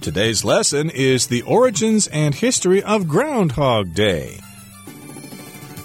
[0.00, 4.38] Today's lesson is the origins and history of Groundhog Day.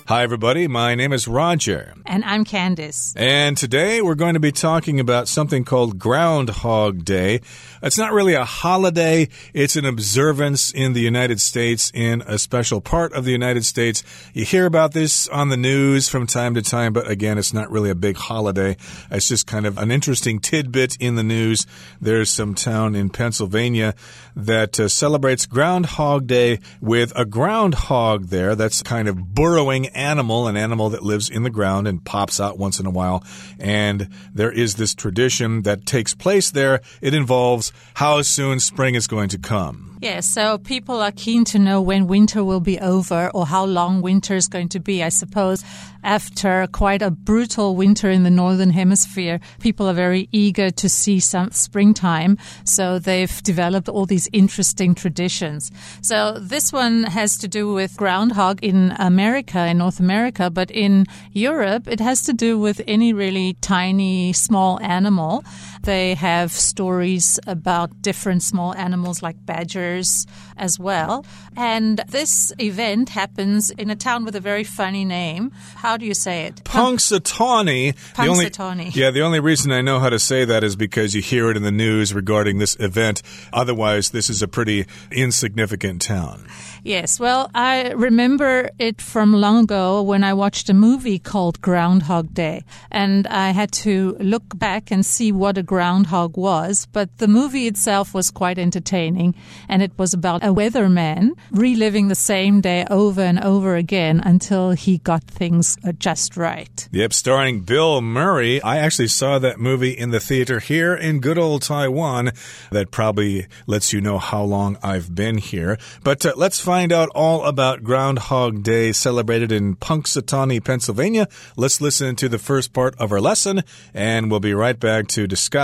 [0.07, 0.67] Hi, everybody.
[0.67, 1.93] My name is Roger.
[2.05, 3.13] And I'm Candice.
[3.15, 7.39] And today we're going to be talking about something called Groundhog Day.
[7.81, 12.81] It's not really a holiday, it's an observance in the United States in a special
[12.81, 14.03] part of the United States.
[14.33, 17.71] You hear about this on the news from time to time, but again, it's not
[17.71, 18.75] really a big holiday.
[19.09, 21.65] It's just kind of an interesting tidbit in the news.
[22.01, 23.95] There's some town in Pennsylvania
[24.35, 30.57] that uh, celebrates Groundhog Day with a groundhog there that's kind of burrowing animal, an
[30.57, 33.23] animal that lives in the ground pops out once in a while.
[33.59, 36.81] And there is this tradition that takes place there.
[37.01, 39.93] It involves how soon spring is going to come.
[40.03, 44.01] Yeah, so people are keen to know when winter will be over or how long
[44.01, 45.01] winter is going to be.
[45.01, 45.63] I suppose
[46.03, 51.21] after quite a brutal winter in the northern hemisphere, people are very eager to see
[51.21, 52.37] some springtime.
[52.65, 55.71] So they've developed all these interesting traditions.
[56.01, 61.05] So this one has to do with groundhog in America, in North America, but in
[61.31, 65.43] Europe, it has to do with any really tiny, small animal.
[65.83, 71.25] They have stories about different small animals like badgers as well.
[71.57, 75.51] And this event happens in a town with a very funny name.
[75.75, 76.63] How do you say it?
[76.63, 77.95] Punxsutawney.
[78.13, 78.95] Punxsutawney.
[78.95, 81.57] yeah, the only reason I know how to say that is because you hear it
[81.57, 83.21] in the news regarding this event.
[83.51, 86.47] Otherwise, this is a pretty insignificant town.
[86.85, 92.33] Yes, well, I remember it from long ago when I watched a movie called Groundhog
[92.33, 96.85] Day, and I had to look back and see what a groundhog was.
[96.91, 99.33] But the movie itself was quite entertaining,
[99.67, 104.73] and it was about a weatherman reliving the same day over and over again until
[104.73, 106.87] he got things uh, just right.
[106.91, 108.61] Yep, starring Bill Murray.
[108.61, 112.33] I actually saw that movie in the theater here in good old Taiwan.
[112.69, 115.79] That probably lets you know how long I've been here.
[116.03, 121.27] But uh, let's find out all about Groundhog Day celebrated in Punxsutawney, Pennsylvania.
[121.57, 125.25] Let's listen to the first part of our lesson, and we'll be right back to
[125.25, 125.62] discuss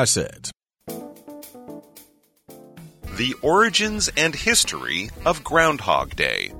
[3.18, 6.54] The origins and history of Groundhog Day.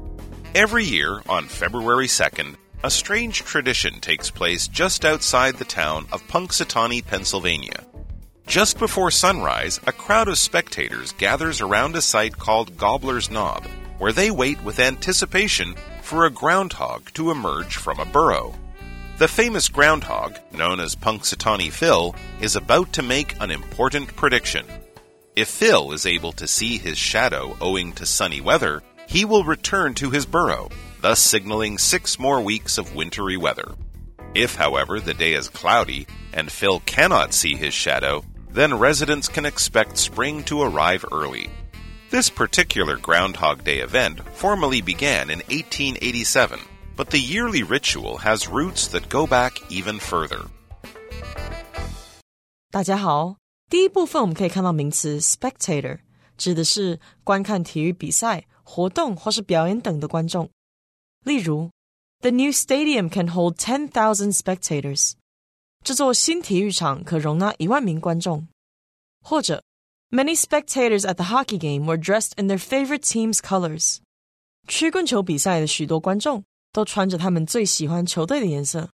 [0.54, 6.28] Every year on February 2nd, a strange tradition takes place just outside the town of
[6.28, 7.86] Punxsutawney, Pennsylvania.
[8.46, 13.66] Just before sunrise, a crowd of spectators gathers around a site called Gobbler's Knob,
[14.00, 18.54] where they wait with anticipation for a groundhog to emerge from a burrow.
[19.20, 24.66] The famous groundhog, known as Punxsutawney Phil, is about to make an important prediction.
[25.36, 29.94] If Phil is able to see his shadow owing to sunny weather, he will return
[29.96, 30.70] to his burrow,
[31.02, 33.76] thus signaling six more weeks of wintry weather.
[34.36, 39.46] If, however, the day is cloudy and Phil cannot see his shadow, then residents can
[39.46, 41.50] expect spring to arrive early.
[42.10, 46.62] This particular Groundhog Day event formally began in 1887,
[46.99, 50.47] but the yearly ritual has roots that go back even further.
[52.71, 53.37] 大家好，
[53.71, 56.01] 第一部分我们可以看到名词 spectator，
[56.37, 60.51] 指的是观看体育比赛、活动或是表演等的观众。
[61.25, 61.71] 例如，
[62.21, 65.13] The new stadium can hold ten thousand spectators。
[65.85, 68.49] 这座新体育场可容纳一万名观众。
[69.23, 69.63] 或者，
[70.11, 73.99] Many spectators at the hockey game were dressed in their favorite team's colors。
[74.67, 76.45] 曲棍球比赛的许多观众
[76.79, 78.91] 都穿着他们最喜欢球队的颜色。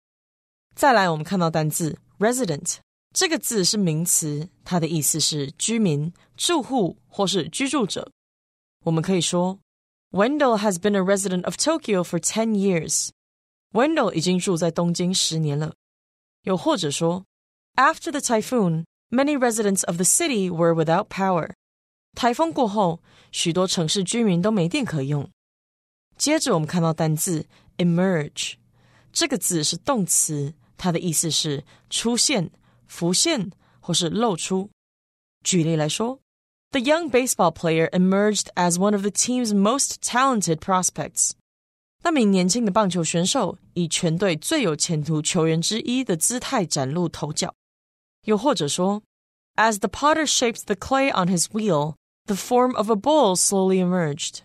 [0.75, 2.77] 再来，我们看到单字 resident。
[3.13, 8.11] 这个字是名词，它的意思是居民、住户或是居住者。
[8.83, 9.57] 我们可以说，
[10.11, 15.73] Wendell has been a resident of Tokyo for ten years。Wendell 已经住在东京十年了。
[16.43, 17.25] 又或者说，
[17.75, 21.51] After the typhoon, many residents of the city were without power。
[22.15, 23.01] 台风过后，
[23.31, 25.29] 许多城市居民都没电可用。
[26.17, 27.45] 接着，我们看到单字
[27.79, 28.53] emerge，
[29.11, 32.51] 这个字是动词，它的意思是出现。
[32.87, 34.69] 浮现或是露出。
[35.43, 36.19] 举例来说，
[36.69, 41.31] The young baseball player emerged as one of the team's most talented prospects。
[42.03, 47.55] 那名年轻的棒球选手以全队最有前途球员之一的姿态崭露头角。
[48.25, 49.01] 又或者说，
[49.55, 51.95] As the potter shaped the clay on his wheel,
[52.27, 54.41] the form of a bowl slowly emerged。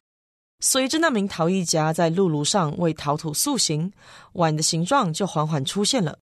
[0.59, 3.91] 随着那名陶艺家在露炉上为陶土塑形，
[4.33, 6.19] 碗的形状就缓缓出现了。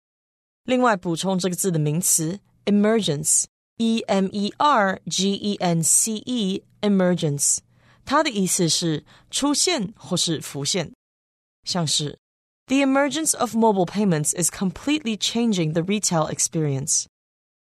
[0.64, 7.58] 另外补充这个字的名词 emergence，e m e r g e n c e，emergence，
[8.06, 10.92] 它的意思是出现或是浮现，
[11.64, 12.18] 像是
[12.68, 17.06] The emergence of mobile payments is completely changing the retail experience。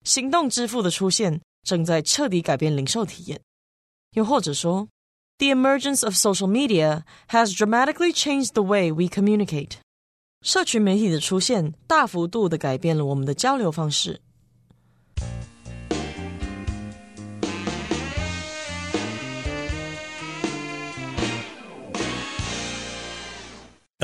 [0.03, 3.39] 行动支付的出现正在彻底改变零售体验。
[4.11, 4.87] 又或者说
[5.38, 9.78] ，The emergence of social media has dramatically changed the way we communicate。
[10.42, 14.20] 社群媒体的出现大幅度的改变了我们的交流方式。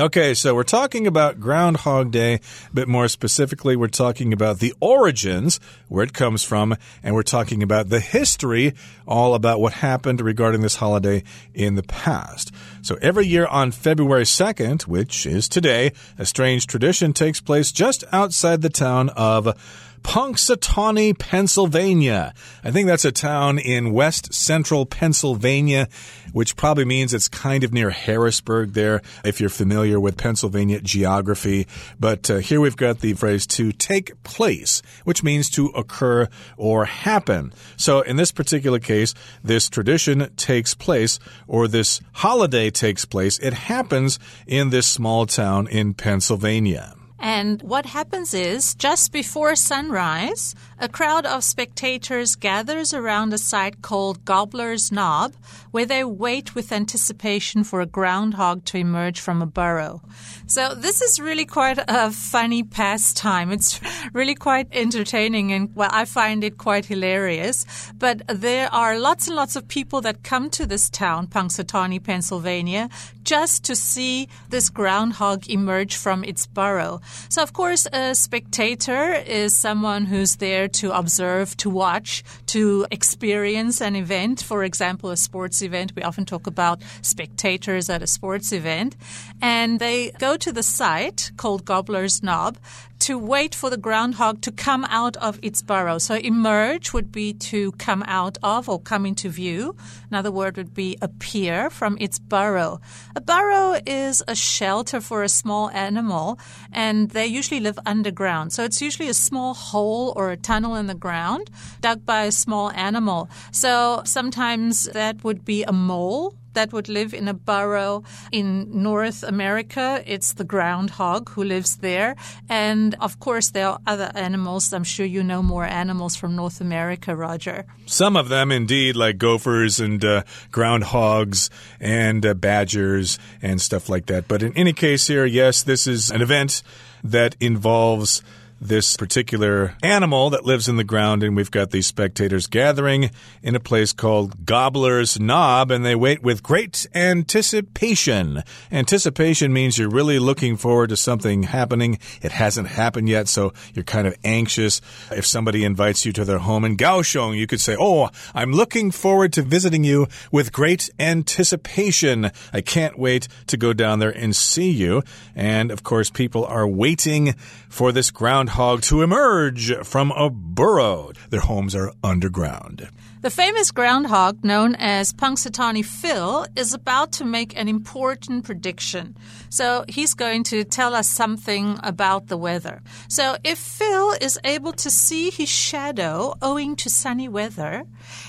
[0.02, 2.40] Okay, so we're talking about Groundhog Day,
[2.74, 7.62] but more specifically, we're talking about the origins, where it comes from, and we're talking
[7.62, 8.74] about the history,
[9.06, 11.22] all about what happened regarding this holiday
[11.54, 12.52] in the past.
[12.82, 18.02] So every year on February 2nd, which is today, a strange tradition takes place just
[18.10, 19.56] outside the town of
[20.02, 22.34] Punxsutawney, Pennsylvania.
[22.64, 25.88] I think that's a town in west central Pennsylvania,
[26.32, 31.66] which probably means it's kind of near Harrisburg there, if you're familiar with Pennsylvania geography.
[31.98, 36.84] But uh, here we've got the phrase to take place, which means to occur or
[36.84, 37.52] happen.
[37.76, 43.38] So in this particular case, this tradition takes place or this holiday takes place.
[43.38, 46.94] It happens in this small town in Pennsylvania.
[47.22, 53.80] And what happens is, just before sunrise, a crowd of spectators gathers around a site
[53.80, 55.32] called Gobbler's Knob,
[55.70, 60.02] where they wait with anticipation for a groundhog to emerge from a burrow.
[60.48, 63.52] So this is really quite a funny pastime.
[63.52, 63.80] It's
[64.12, 67.64] really quite entertaining and well, I find it quite hilarious.
[67.96, 72.88] But there are lots and lots of people that come to this town, Punxsutawney, Pennsylvania,
[73.22, 77.00] just to see this groundhog emerge from its burrow.
[77.28, 83.80] So, of course, a spectator is someone who's there to observe, to watch, to experience
[83.80, 84.42] an event.
[84.42, 85.92] For example, a sports event.
[85.96, 88.96] We often talk about spectators at a sports event.
[89.40, 92.58] And they go to the site called Gobbler's Knob
[93.02, 95.98] to wait for the groundhog to come out of its burrow.
[95.98, 99.74] So emerge would be to come out of or come into view.
[100.08, 102.80] Another word would be appear from its burrow.
[103.16, 106.38] A burrow is a shelter for a small animal
[106.72, 108.52] and they usually live underground.
[108.52, 111.50] So it's usually a small hole or a tunnel in the ground
[111.80, 113.28] dug by a small animal.
[113.50, 119.22] So sometimes that would be a mole that would live in a burrow in North
[119.22, 120.02] America.
[120.06, 122.16] It's the groundhog who lives there.
[122.48, 124.72] And of course, there are other animals.
[124.72, 127.64] I'm sure you know more animals from North America, Roger.
[127.86, 131.50] Some of them, indeed, like gophers and uh, groundhogs
[131.80, 134.28] and uh, badgers and stuff like that.
[134.28, 136.62] But in any case, here, yes, this is an event
[137.04, 138.22] that involves
[138.62, 143.10] this particular animal that lives in the ground, and we've got these spectators gathering
[143.42, 148.44] in a place called Gobbler's Knob, and they wait with great anticipation.
[148.70, 151.98] Anticipation means you're really looking forward to something happening.
[152.22, 154.80] It hasn't happened yet, so you're kind of anxious.
[155.10, 158.92] If somebody invites you to their home in Kaohsiung, you could say, Oh, I'm looking
[158.92, 162.30] forward to visiting you with great anticipation.
[162.52, 165.02] I can't wait to go down there and see you.
[165.34, 167.34] And of course, people are waiting
[167.68, 168.10] for this
[168.52, 171.10] groundhog to emerge from a burrow.
[171.30, 172.90] Their homes are underground.
[173.22, 179.16] The famous groundhog known as Punxsutawney Phil is about to make an important prediction.
[179.48, 182.82] So he's going to tell us something about the weather.
[183.06, 187.84] So if Phil is able to see his shadow owing to sunny weather,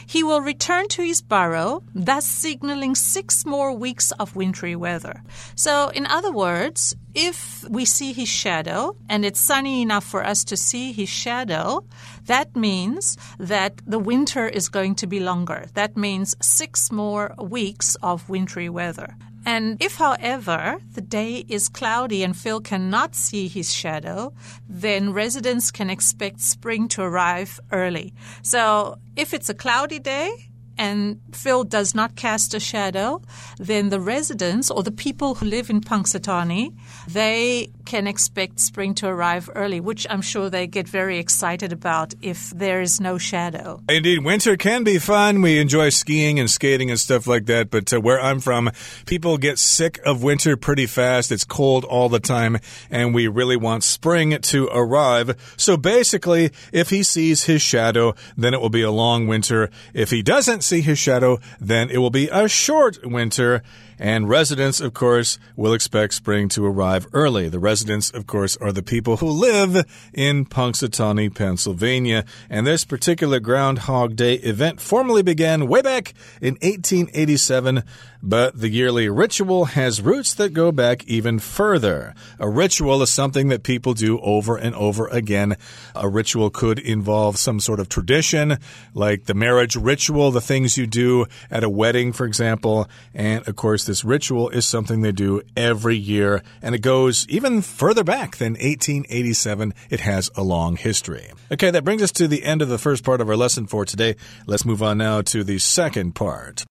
[0.05, 5.23] he will return to his burrow, thus signaling six more weeks of wintry weather.
[5.55, 10.43] So in other words, if we see his shadow and it's sunny enough for us
[10.45, 11.83] to see his shadow,
[12.25, 15.65] that means that the winter is going to be longer.
[15.73, 19.15] That means six more weeks of wintry weather.
[19.45, 24.33] And if, however, the day is cloudy and Phil cannot see his shadow,
[24.69, 28.13] then residents can expect spring to arrive early.
[28.41, 33.22] So if it's a cloudy day, and Phil does not cast a shadow,
[33.58, 36.74] then the residents or the people who live in Punxsutawney,
[37.08, 42.13] they can expect spring to arrive early, which I'm sure they get very excited about
[42.22, 43.82] if there is no shadow.
[43.89, 45.42] Indeed, winter can be fun.
[45.42, 47.70] We enjoy skiing and skating and stuff like that.
[47.70, 48.72] But uh, where I'm from,
[49.06, 51.32] people get sick of winter pretty fast.
[51.32, 52.58] It's cold all the time,
[52.89, 55.36] and we really want spring to arrive.
[55.58, 59.70] So basically, if he sees his shadow, then it will be a long winter.
[59.94, 63.62] If he doesn't see his shadow, then it will be a short winter.
[64.00, 67.48] And residents, of course, will expect spring to arrive early.
[67.48, 72.25] The residents, of course, are the people who live in Punxsutawney, Pennsylvania.
[72.50, 77.84] And this particular Groundhog Day event formally began way back in 1887
[78.24, 82.15] but the yearly ritual has roots that go back even further.
[82.39, 85.58] A ritual is something that people do over and over again.
[85.94, 88.58] A ritual could involve some sort of tradition,
[88.94, 92.89] like the marriage ritual, the things you do at a wedding, for example.
[93.13, 97.62] And of course, this ritual is something they do every year, and it goes even
[97.62, 99.74] further back than 1887.
[99.89, 101.30] It has a long history.
[101.51, 103.84] Okay, that brings us to the end of the first part of our lesson for
[103.84, 104.15] today.
[104.48, 106.63] Let's move on now to the second part.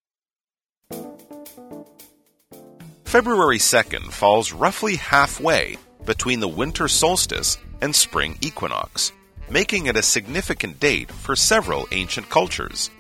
[3.13, 5.77] February 2nd falls roughly halfway
[6.07, 9.13] between the winter solstice and spring equinox,
[9.51, 12.91] making it a significant date for several ancient cultures.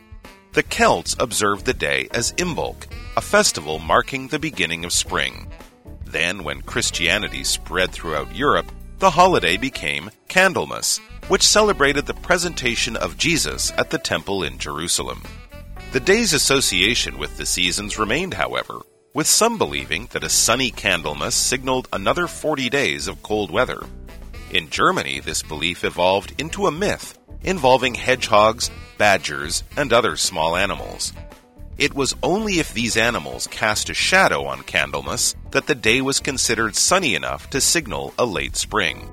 [0.52, 5.50] The Celts observed the day as Imbolc, a festival marking the beginning of spring.
[6.04, 13.16] Then, when Christianity spread throughout Europe, the holiday became Candlemas, which celebrated the presentation of
[13.16, 15.22] Jesus at the temple in Jerusalem.
[15.92, 18.82] The day's association with the seasons remained, however,
[19.14, 23.82] with some believing that a sunny Candlemas signaled another 40 days of cold weather.
[24.50, 31.12] In Germany, this belief evolved into a myth involving hedgehogs, badgers, and other small animals.
[31.76, 36.20] It was only if these animals cast a shadow on Candlemas that the day was
[36.20, 39.10] considered sunny enough to signal a late spring.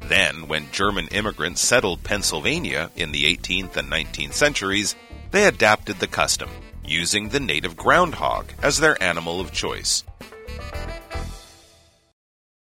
[0.00, 4.94] Then, when German immigrants settled Pennsylvania in the 18th and 19th centuries,
[5.32, 6.48] they adapted the custom
[6.85, 10.01] using the native groundhog as their animal of choice.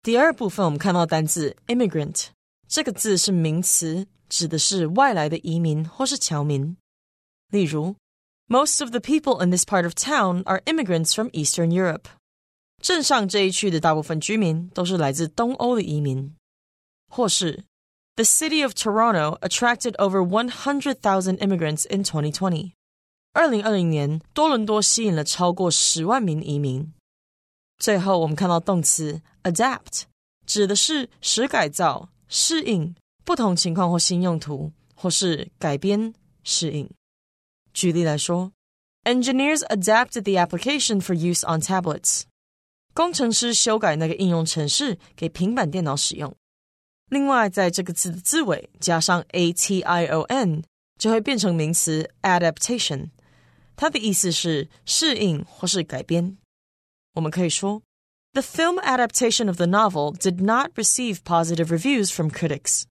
[0.03, 2.27] 第二部分我们看到单字 immigrant
[2.67, 6.77] 这个字是名词，指的是外来的移民或是侨民。
[7.49, 7.95] 例如，
[8.49, 12.05] Most of the people in this part of town are immigrants from Eastern Europe。
[12.81, 16.33] 镇上这一区的大部分居民都是来自东欧的移民。
[17.09, 17.65] 或是，
[18.15, 22.71] The city of Toronto attracted over 100,000 immigrants in 2020。
[23.34, 26.92] 二零二零年，多伦多吸引了超过十万名移民。
[27.78, 30.02] 最后，我们看到动词 adapt，
[30.46, 36.12] 指的是使改造、适应不同情况或新用途，或是改编、
[36.44, 36.90] 适应。
[37.72, 38.52] 举例来说
[39.04, 42.24] ，Engineers adapted the application for use on tablets。
[42.92, 46.36] 工程师修改那个应用程式给平板电脑使用。
[47.08, 50.62] 另外，在这个字的字尾加上 a t i o n，
[50.98, 53.08] 就会变成名词 adaptation。
[53.75, 56.37] 它的意思是适应或是改编。
[57.13, 57.81] 我们可以说，
[58.33, 62.83] The film adaptation of the novel did not receive positive reviews from critics。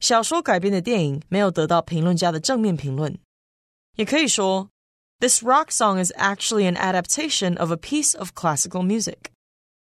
[0.00, 3.18] 小说改编的电影没有得到评论家的正面评论。
[3.96, 4.70] 也可以说，
[5.18, 9.16] This rock song is actually an adaptation of a piece of classical music。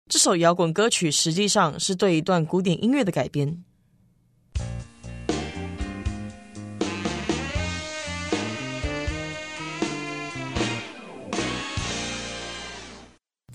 [0.09, 3.63] 这首摇滚歌曲实际上是对一段古典音乐的改编。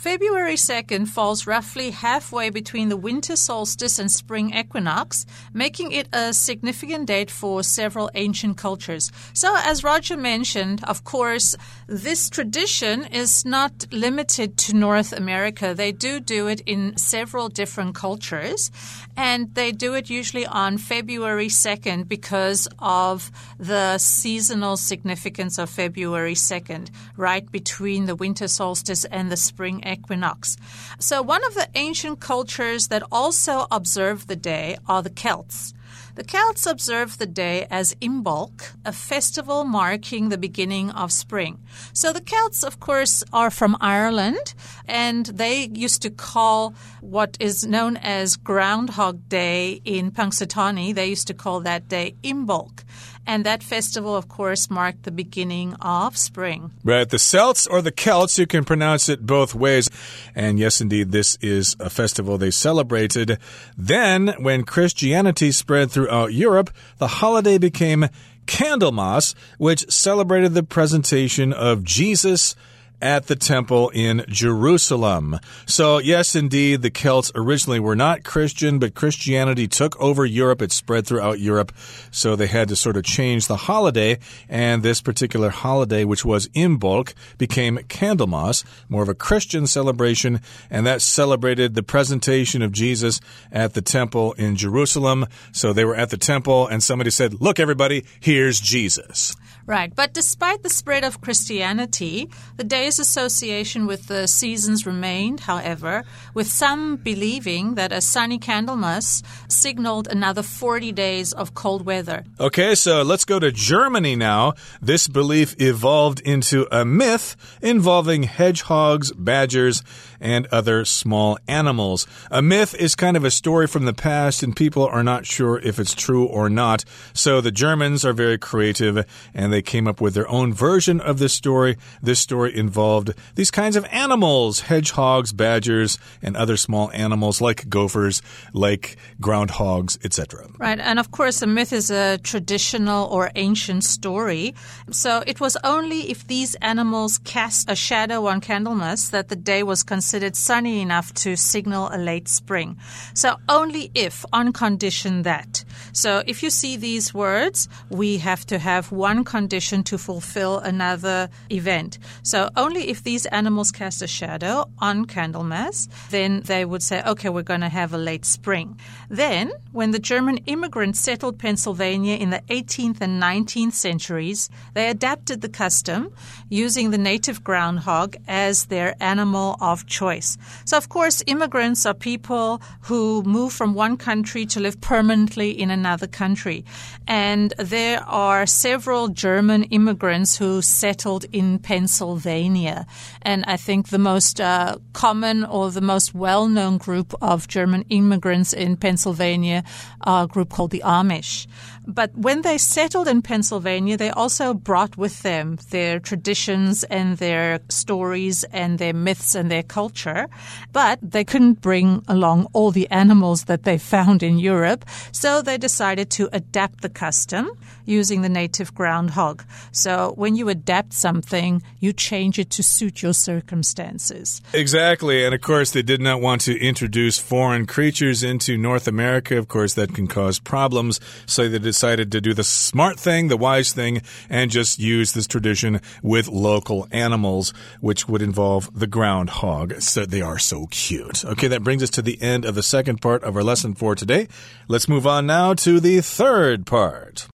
[0.01, 6.33] February 2nd falls roughly halfway between the winter solstice and spring equinox, making it a
[6.33, 9.11] significant date for several ancient cultures.
[9.33, 11.55] So, as Roger mentioned, of course,
[11.85, 15.75] this tradition is not limited to North America.
[15.75, 18.71] They do do it in several different cultures,
[19.15, 23.29] and they do it usually on February 2nd because of
[23.59, 29.90] the seasonal significance of February 2nd, right between the winter solstice and the spring equinox
[29.91, 30.57] equinox.
[30.99, 35.73] So, one of the ancient cultures that also observe the day are the Celts.
[36.15, 41.59] The Celts observe the day as Imbolc, a festival marking the beginning of spring.
[41.93, 44.53] So the Celts, of course, are from Ireland,
[44.85, 51.27] and they used to call what is known as Groundhog Day in Punxsutawney, they used
[51.27, 52.83] to call that day Imbolc.
[53.27, 56.71] And that festival, of course, marked the beginning of spring.
[56.83, 57.07] Right.
[57.07, 59.89] The Celts or the Celts, you can pronounce it both ways.
[60.35, 63.37] And yes, indeed, this is a festival they celebrated.
[63.77, 68.09] Then, when Christianity spread throughout Europe, the holiday became
[68.47, 72.55] Candlemas, which celebrated the presentation of Jesus
[73.01, 75.39] at the temple in Jerusalem.
[75.65, 80.61] So, yes, indeed, the Celts originally were not Christian, but Christianity took over Europe.
[80.61, 81.71] It spread throughout Europe.
[82.11, 84.19] So they had to sort of change the holiday.
[84.47, 90.41] And this particular holiday, which was Imbolc, became Candlemas, more of a Christian celebration.
[90.69, 93.19] And that celebrated the presentation of Jesus
[93.51, 95.25] at the temple in Jerusalem.
[95.51, 99.35] So they were at the temple and somebody said, Look, everybody, here's Jesus.
[99.65, 106.03] Right, but despite the spread of Christianity, the day's association with the seasons remained, however,
[106.33, 112.23] with some believing that a sunny Candlemas signaled another 40 days of cold weather.
[112.39, 114.53] Okay, so let's go to Germany now.
[114.81, 119.83] This belief evolved into a myth involving hedgehogs, badgers,
[120.19, 122.07] and other small animals.
[122.29, 125.59] A myth is kind of a story from the past, and people are not sure
[125.59, 126.83] if it's true or not.
[127.13, 131.19] So the Germans are very creative and they came up with their own version of
[131.19, 131.77] this story.
[132.01, 138.21] This story involved these kinds of animals hedgehogs, badgers, and other small animals like gophers,
[138.53, 140.47] like groundhogs, etc.
[140.57, 144.55] Right, and of course, a myth is a traditional or ancient story.
[144.91, 149.63] So it was only if these animals cast a shadow on Candlemas that the day
[149.63, 152.77] was considered sunny enough to signal a late spring.
[153.13, 155.63] So only if, on condition that.
[155.93, 161.29] So if you see these words, we have to have one condition to fulfill another
[161.49, 161.97] event.
[162.23, 167.29] So only if these animals cast a shadow on Candlemas, then they would say, okay,
[167.29, 168.79] we're going to have a late spring.
[169.09, 175.41] Then, when the German immigrants settled Pennsylvania in the 18th and 19th centuries, they adapted
[175.41, 176.13] the custom
[176.49, 180.37] using the native groundhog as their animal of choice choice.
[180.65, 185.71] So, of course, immigrants are people who move from one country to live permanently in
[185.71, 186.63] another country.
[187.07, 192.85] And there are several German immigrants who settled in Pennsylvania.
[193.21, 197.85] And I think the most uh, common or the most well known group of German
[197.89, 199.63] immigrants in Pennsylvania
[200.01, 201.47] are a group called the Amish.
[201.87, 207.59] But when they settled in Pennsylvania, they also brought with them their traditions and their
[207.69, 210.27] stories and their myths and their culture.
[210.71, 214.85] But they couldn't bring along all the animals that they found in Europe.
[215.11, 217.51] So they decided to adapt the custom
[217.85, 219.43] using the native groundhog.
[219.71, 224.41] So when you adapt something, you change it to suit your circumstances.
[224.53, 225.25] Exactly.
[225.25, 229.37] And of course, they did not want to introduce foreign creatures into North America.
[229.37, 230.99] Of course, that can cause problems.
[231.25, 235.27] So they decided to do the smart thing, the wise thing, and just use this
[235.27, 239.81] tradition with local animals, which would involve the groundhog.
[239.81, 241.25] So they are so cute.
[241.25, 243.95] Okay, that brings us to the end of the second part of our lesson for
[243.95, 244.27] today.
[244.67, 247.27] Let's move on now to the third part.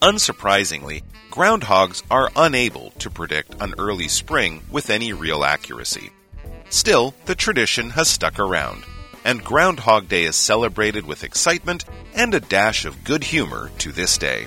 [0.00, 6.10] Unsurprisingly, groundhogs are unable to predict an early spring with any real accuracy.
[6.70, 8.84] Still, the tradition has stuck around
[9.28, 14.16] and Groundhog Day is celebrated with excitement and a dash of good humor to this
[14.16, 14.46] day.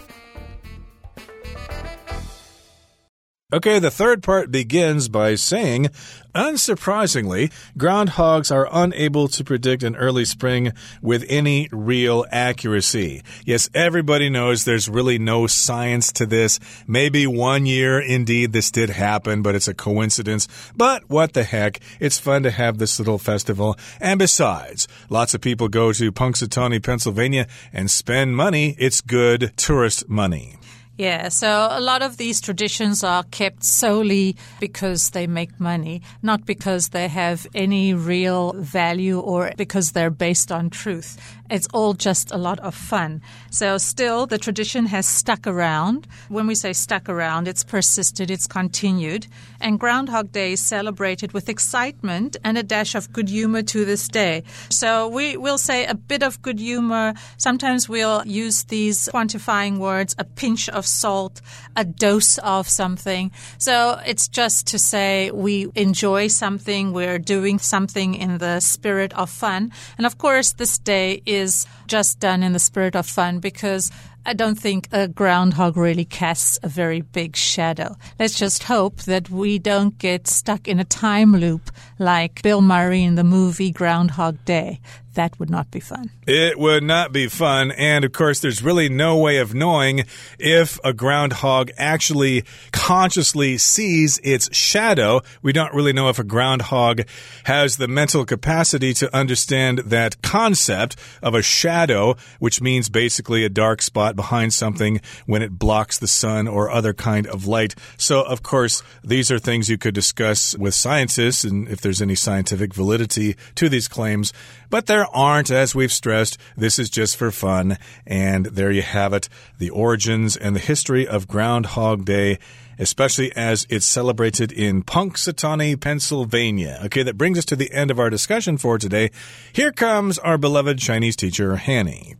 [3.53, 5.89] Okay, the third part begins by saying,
[6.33, 13.21] unsurprisingly, groundhogs are unable to predict an early spring with any real accuracy.
[13.45, 16.61] Yes, everybody knows there's really no science to this.
[16.87, 20.47] Maybe one year, indeed, this did happen, but it's a coincidence.
[20.73, 21.81] But what the heck?
[21.99, 23.77] It's fun to have this little festival.
[23.99, 28.77] And besides, lots of people go to Punxsutawney, Pennsylvania and spend money.
[28.79, 30.55] It's good tourist money.
[31.01, 36.45] Yeah, so a lot of these traditions are kept solely because they make money, not
[36.45, 41.17] because they have any real value or because they're based on truth.
[41.51, 43.21] It's all just a lot of fun.
[43.49, 46.07] So, still, the tradition has stuck around.
[46.29, 49.27] When we say stuck around, it's persisted, it's continued.
[49.59, 54.07] And Groundhog Day is celebrated with excitement and a dash of good humor to this
[54.07, 54.43] day.
[54.69, 57.15] So, we will say a bit of good humor.
[57.37, 61.41] Sometimes we'll use these quantifying words a pinch of salt,
[61.75, 63.29] a dose of something.
[63.57, 69.29] So, it's just to say we enjoy something, we're doing something in the spirit of
[69.29, 69.73] fun.
[69.97, 73.91] And of course, this day is is just done in the spirit of fun because
[74.25, 77.95] I don't think a groundhog really casts a very big shadow.
[78.19, 83.03] Let's just hope that we don't get stuck in a time loop like Bill Murray
[83.03, 84.79] in the movie Groundhog Day.
[85.13, 86.09] That would not be fun.
[86.25, 87.71] It would not be fun.
[87.71, 90.05] And of course, there's really no way of knowing
[90.39, 95.21] if a groundhog actually consciously sees its shadow.
[95.41, 97.01] We don't really know if a groundhog
[97.43, 103.49] has the mental capacity to understand that concept of a shadow, which means basically a
[103.49, 107.75] dark spot behind something when it blocks the sun or other kind of light.
[107.97, 112.15] So, of course, these are things you could discuss with scientists and if there's any
[112.15, 114.31] scientific validity to these claims.
[114.69, 116.37] But there aren't, as we've stressed.
[116.55, 117.79] This is just for fun.
[118.05, 122.37] And there you have it the origins and the history of Groundhog Day
[122.79, 126.79] especially as it's celebrated in Punxsutawney, Pennsylvania.
[126.85, 129.11] Okay, that brings us to the end of our discussion for today.
[129.53, 132.15] Here comes our beloved Chinese teacher, Hanny.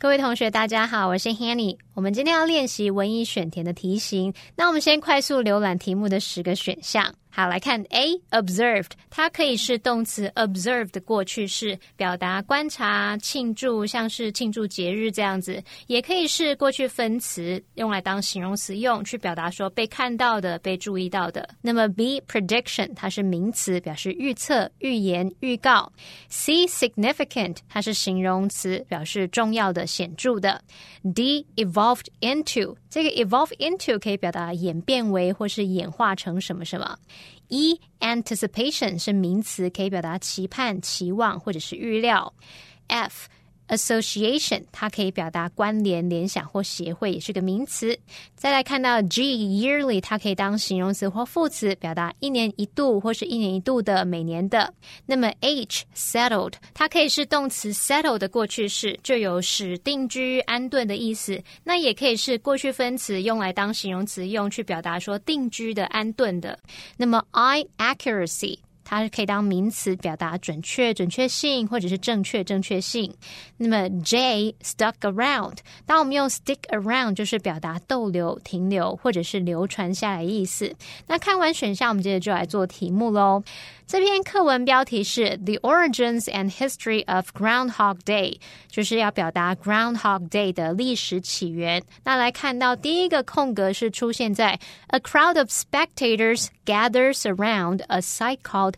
[0.00, 1.76] 各位同学，大家好，我是 Hanny。
[1.92, 4.32] 我们今天要练习文艺选填的题型。
[4.56, 7.14] 那我们先快速浏览题目的十个选项。
[7.32, 21.48] 好，来看 A observed，它可以是动词 observe 的过去式，表达观察、庆祝，像是庆祝节日这样子；也可以是过去分词，用来当形容词用，去表达说被看到的、被注意到的。
[21.62, 25.92] 那么 B prediction，它是名词，表示预测、预言、预告。
[26.28, 30.60] C significant，它是形容词，表示重要的、显著的。
[31.14, 36.98] D evolved into，这个 evolved into 可以表达演变为或是演化成什么什么。
[37.50, 42.32] E anticipation 是名词，可以表达期盼、期望或者是预料。
[42.86, 43.28] F
[43.70, 47.98] Association，它可以表达关联、联想或协会，也是个名词。
[48.34, 54.74] 再来看到 G yearly，它可以当形容词或副词，表达一年一度或是一年一度的、每年的。
[55.06, 61.40] 那么 H settled，它可以是动词 settle 的过去式，就有使定居、安顿的意思。
[61.62, 66.58] 那也可以是过去分词，用来当形容词用，去表达说定居的、安顿的。
[66.96, 68.58] 那么 I accuracy。
[68.84, 73.14] 它是可以当名词，表达准确、准确性，或者是正确、正确性。
[73.56, 80.74] 那么 J stuck around，当我们用 stick around，就是表达逗留、停留，或者是流传下来意思。
[81.06, 83.42] 那看完选项，我们接着就来做题目喽。
[83.86, 88.38] 这篇课文标题是 The Origins and History of Groundhog Day，
[88.68, 91.82] 就是要表达 Groundhog Day 的历史起源。
[92.04, 98.69] 那来看到第一个空格是出现在 A crowd of spectators gathers around a site called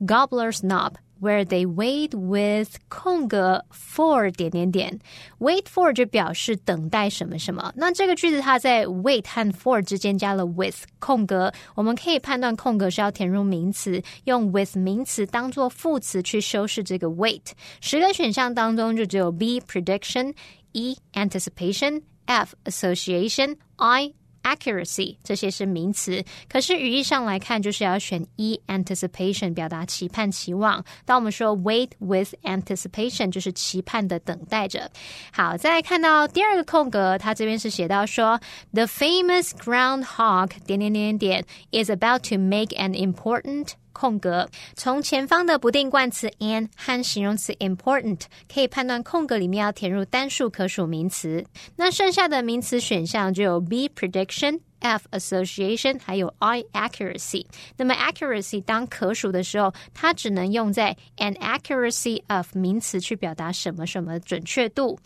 [0.00, 4.98] Gobbler's Knob。Where they wait with 空格 for 点点点，
[5.38, 7.72] wait for 就表示等待什么什么。
[7.76, 17.52] 那这个句子它在 wait 和 for 之间加了 with 空格，我们可以判断空格是要填入名词，用 with 名词当做副词去修饰这个 wait。
[17.80, 30.84] 十个选项当中就只有 B prediction、E anticipation、F association、I accuracy 这些是名词，可是语义上来看，就是要选 e anticipation 表达期盼、期望。
[31.06, 34.90] 当我们说 wait with anticipation，就是期盼的等待着。
[35.32, 38.38] 好，再来看到第二个空格，它这边是写到说，
[38.74, 48.21] the famous groundhog 点点点点点 is about to make an important 空格，从前方的不定冠词 an 和形容词 important
[48.53, 51.45] 可以判断空格里面要填入单数可数名词。
[51.75, 54.59] 那剩下的名词选项就有 B prediction。
[54.81, 57.45] F association 还有 I accuracy。
[57.75, 64.97] 那么 accuracy 当可数的时候，它只能用在 an accuracy of 名词去表达什么什么准确度。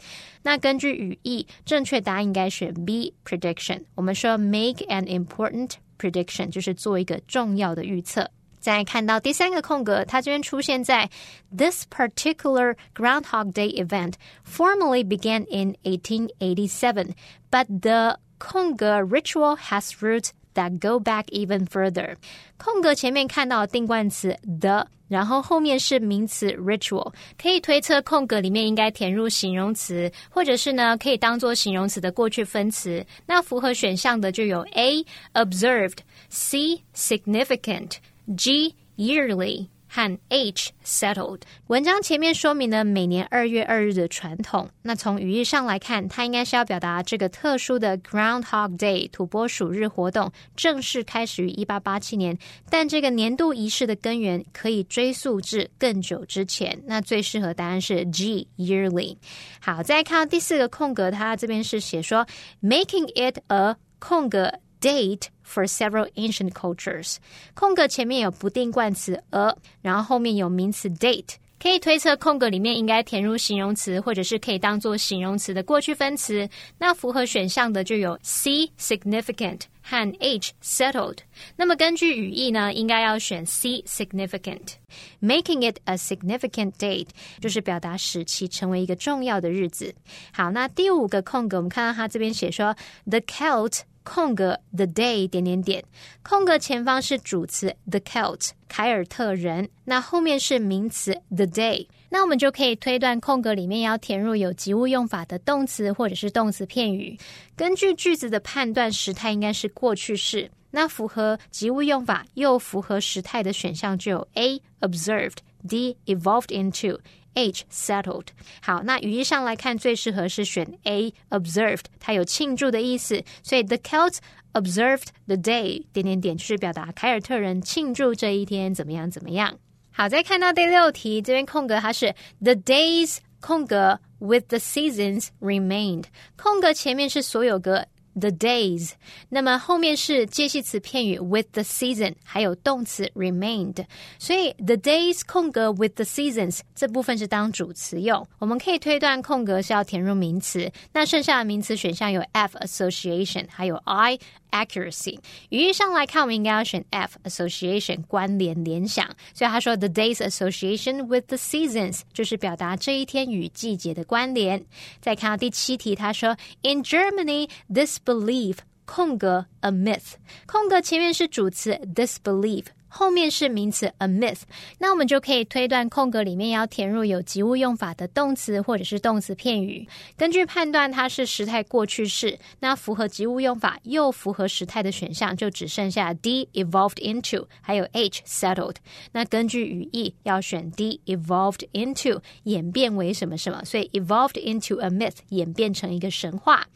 [0.43, 3.81] 那根据语义，正确答案应该选 B prediction。
[3.95, 8.29] 我们说 make an important prediction 就是做一个重要的预测。
[8.63, 11.09] 再看到第三个空格，它居然出现在
[11.55, 14.13] This particular Groundhog Day event
[14.49, 17.09] formally began in 1887,
[17.51, 22.15] but the 空格 ritual has roots that go back even further。
[22.55, 33.05] 空格前面看到定冠词 the，然后后面是名词 ritual，可以推测空格里面应该填入形容词，或者是呢可以当做形容词的过去分词。
[33.25, 37.97] 那符合选项的就有 A observed，C significant。
[38.37, 41.41] G yearly 和 H settled。
[41.67, 44.67] 文章前面说明了每年二月二日的传统。
[44.81, 52.35] 那从语义上来看，它应该是要表达这个特殊的 Groundhog Day 土拨鼠日活动正式开始于一八八七年。
[52.71, 56.81] 但这个年度仪式的根源可以追溯至更久之前。
[56.87, 59.17] 那最适合答案是 G yearly。
[59.59, 62.25] 好，再看到第四个空格，它这边是写说
[62.63, 65.27] making it a 空格 date。
[65.46, 67.16] for several ancient cultures。
[67.54, 71.34] 空格前面有不定冠词 a，然后后面有名词 date。
[71.60, 76.48] 可以推测空格里面应该填入形容词，或者是可以当做形容词的过去分词。
[76.78, 81.16] 那符合选项的就有 C significant 和 H settled。
[81.56, 87.08] 那么根据语义呢，应该要选 C significant。Making it a significant date
[87.40, 89.92] 就是表达使其成为一个重要的日子。
[90.32, 92.76] 好，那第五个空格，我们看到它这边写说
[93.10, 95.83] The Celt 空格 the day 点点点，
[96.21, 107.17] 空格前方是主词 the Celt 凯尔特人，那后面是名词 the day，那我们就可以推断空格里面要填入有及物用法的动词或者是动词片语。
[107.55, 110.51] 根据句子的判断，时态应该是过去式。
[110.75, 116.99] 那符合及物用法又符合时态的选项就有 A observed，D evolved into。
[117.33, 118.27] H settled。
[118.61, 124.17] 好，那语义上来看，最适合是选 A observed，它有庆祝的意思，所以 the Celts
[124.53, 129.57] observed the day 点点点，就是表达凯尔特人庆祝这一天怎么样怎么样。
[129.91, 136.05] 好，再看到第六题，这边空格它是 the days 空格 with the seasons remained。
[136.35, 138.92] 空格前面是所有格 the days，
[139.28, 143.84] 那么后面是介系词片语 with the season，还有动词 remained，
[144.18, 148.26] 所以 the days 空格 with the seasons 这部分是当主词用。
[148.38, 155.18] 我们可以推断空格是要填入名词，那剩下的名词选项有 F association，还有 I。accuracy。
[155.50, 159.06] 语义上来看，我们应该要选 F association 关联联想。
[159.34, 164.64] 所以他说 the days association with the seasons 就是表达这一天与季节的关联。
[165.02, 170.14] 再看到第七题，他说 In Germany this belief 空格 a myth
[170.46, 172.64] 空格前面是主词 this belief。
[172.95, 174.41] 后面是名词 a myth，
[174.77, 179.87] 那我们就可以推断空格里面要填入有及物用法的动词或者是动词片语。
[180.15, 188.75] 根据判断它是时态过去式，那符合及物用法又符合时态的选项就只剩下 D evolved into，还有 H settled。
[189.11, 196.67] 那根据语义要选 D evolved into，演变为什么什么，所以 evolved into a myth 演变成一个神话。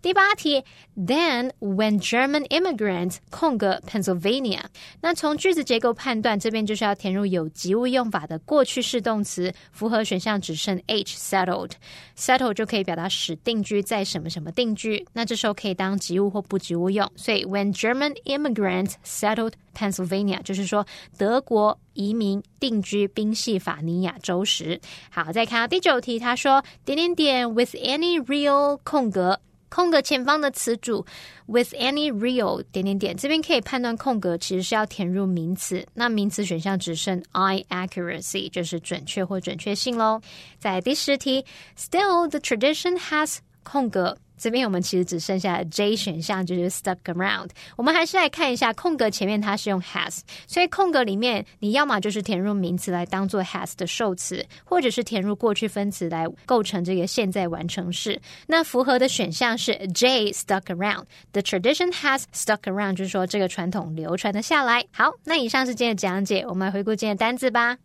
[0.00, 0.62] 第八题
[0.96, 4.60] ，Then when German immigrants 空格 Pennsylvania，
[5.00, 20.86] 那从句子结构判断，这边就是要填入有及物用法的过去式动词，符合选项只剩 H settled，settle 就可以表达使定居在什么什么定居，那这时候可以当及物或不及物用，所以 when German immigrants settled Pennsylvania，就是说
[21.18, 24.80] 德国移民定居宾夕法尼亚州时。
[25.10, 29.40] 好，再看到第九题，他说点点点 with any real 空格。
[29.68, 31.04] 空格前方的词组
[31.46, 40.20] with any real 点点点，这边可以判断空格其实是要填入名词，那名词选项只剩 I accuracy，就是准确或准确性喽。
[40.58, 41.44] 在第十题
[41.76, 44.16] ，Still the tradition has 空格。
[44.36, 47.50] 这边我们其实只剩下 J 选项，就是 stuck around。
[47.76, 58.20] 我们还是来看一下空格前面它是用 has，所以空格里面你要么就是填入名词来当做 has 的受词，或者是填入过去分词来构成这个现在完成式。
[58.46, 61.04] 那符合的选项是 J stuck around。
[61.32, 64.84] The tradition has stuck around，就是说这个传统流传的下来。
[64.92, 67.78] 好，那以上是今天的讲解，我们来回顾今天的单字吧。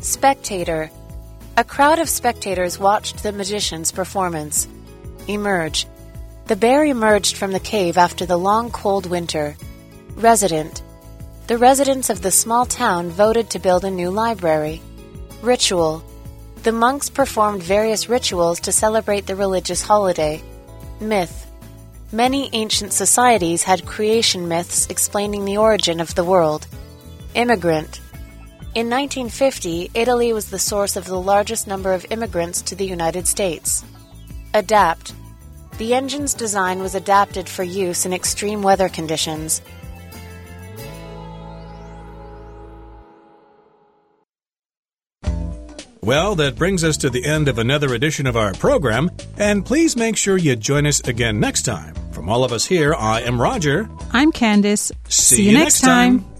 [0.00, 0.88] Spectator
[1.58, 4.68] a crowd of spectators watched the magician's performance.
[5.26, 5.88] Emerge.
[6.46, 9.56] The bear emerged from the cave after the long cold winter.
[10.14, 10.84] Resident.
[11.48, 14.80] The residents of the small town voted to build a new library.
[15.42, 16.04] Ritual.
[16.62, 20.40] The monks performed various rituals to celebrate the religious holiday.
[21.00, 21.50] Myth.
[22.12, 26.68] Many ancient societies had creation myths explaining the origin of the world.
[27.34, 28.00] Immigrant.
[28.74, 33.26] In 1950, Italy was the source of the largest number of immigrants to the United
[33.26, 33.82] States.
[34.54, 35.14] Adapt.
[35.78, 39.62] The engine's design was adapted for use in extreme weather conditions.
[46.00, 49.96] Well, that brings us to the end of another edition of our program, and please
[49.96, 51.94] make sure you join us again next time.
[52.12, 53.88] From all of us here, I am Roger.
[54.12, 54.92] I'm Candice.
[55.08, 56.20] See, See you next time.
[56.20, 56.37] time.